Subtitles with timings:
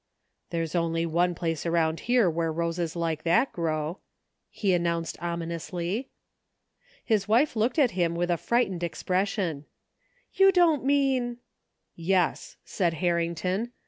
[0.49, 3.99] There's only one place around here where roses like that grow,"
[4.49, 6.09] he announced ominously.
[7.05, 9.65] His wife looked at him with a frightened expression.
[10.33, 11.37] "You don't mean
[12.13, 13.73] ?""Yes," said Harrington.